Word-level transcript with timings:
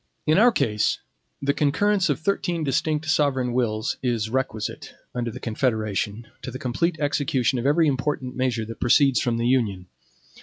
In 0.25 0.39
our 0.39 0.51
case, 0.51 0.97
the 1.43 1.53
concurrence 1.53 2.09
of 2.09 2.19
thirteen 2.19 2.63
distinct 2.63 3.05
sovereign 3.05 3.53
wills 3.53 3.97
is 4.01 4.31
requisite, 4.31 4.95
under 5.13 5.29
the 5.29 5.39
Confederation, 5.39 6.25
to 6.41 6.49
the 6.49 6.57
complete 6.57 6.99
execution 6.99 7.59
of 7.59 7.67
every 7.67 7.85
important 7.87 8.35
measure 8.35 8.65
that 8.65 8.79
proceeds 8.79 9.19
from 9.21 9.37
the 9.37 9.45
Union. 9.45 9.85